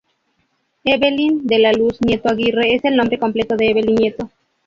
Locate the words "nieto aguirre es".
2.01-2.83